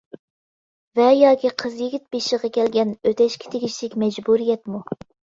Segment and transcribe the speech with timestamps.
[0.99, 4.81] ۋە ياكى قىز-يىگىت بېشىغا كەلگەن، ئۆتەشكە تېگىشلىك مەجبۇرىيەتمۇ.